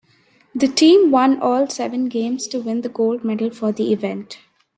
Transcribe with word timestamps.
The 0.55 0.67
team 0.67 1.11
won 1.11 1.39
all 1.39 1.69
seven 1.69 2.09
games 2.09 2.47
to 2.47 2.59
win 2.59 2.81
the 2.81 2.89
gold 2.89 3.23
medal 3.23 3.51
for 3.51 3.71
the 3.71 3.93
event. 3.93 4.39